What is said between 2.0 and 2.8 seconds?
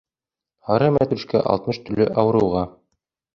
ауырыуға